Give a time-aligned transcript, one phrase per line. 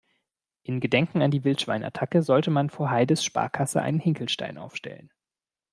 [0.63, 5.11] In Gedenken an die Wildschwein-Attacke sollte man vor Heides Sparkasse einen Hinkelstein aufstellen.